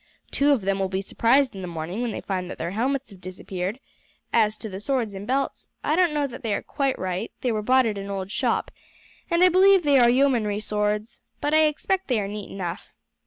Two 0.31 0.51
of 0.51 0.61
them 0.61 0.79
will 0.79 0.89
be 0.89 0.99
surprised 1.03 1.53
in 1.55 1.61
the 1.61 1.67
morning 1.67 2.01
when 2.01 2.09
they 2.09 2.21
find 2.21 2.49
that 2.49 2.57
their 2.57 2.71
helmets 2.71 3.11
have 3.11 3.21
disappeared; 3.21 3.79
as 4.33 4.57
to 4.57 4.67
the 4.67 4.79
swords 4.79 5.13
and 5.13 5.27
belts, 5.27 5.69
I 5.83 5.95
don't 5.95 6.11
know 6.11 6.25
that 6.25 6.41
they 6.41 6.55
are 6.55 6.63
quite 6.63 6.97
right; 6.97 7.31
they 7.41 7.51
were 7.51 7.61
bought 7.61 7.85
at 7.85 7.99
an 7.99 8.09
old 8.09 8.31
shop, 8.31 8.71
and 9.29 9.43
I 9.43 9.49
believe 9.49 9.83
they 9.83 9.99
are 9.99 10.09
yeomanry 10.09 10.59
swords, 10.59 11.21
but 11.39 11.53
I 11.53 11.65
expect 11.67 12.07
they 12.07 12.19
are 12.19 12.27
neat 12.27 12.49
enough. 12.49 12.89